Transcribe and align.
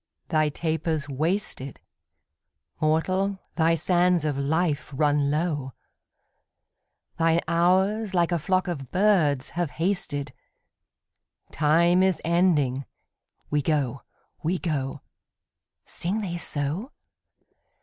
'Thy 0.29 0.49
taper's 0.49 1.07
wasted; 1.07 1.79
Mortal, 2.81 3.37
thy 3.55 3.75
sands 3.75 4.25
of 4.25 4.35
life 4.35 4.89
run 4.95 5.29
low; 5.29 5.73
Thine 7.19 7.41
hours 7.47 8.15
like 8.15 8.31
a 8.31 8.39
flock 8.39 8.67
of 8.67 8.89
birds 8.89 9.51
have 9.51 9.69
hasted: 9.69 10.33
Time 11.51 12.01
is 12.01 12.19
ending; 12.25 12.85
we 13.51 13.61
go, 13.61 14.01
we 14.41 14.57
go.' 14.57 15.01
Sing 15.85 16.21
they 16.21 16.37
so? 16.37 16.91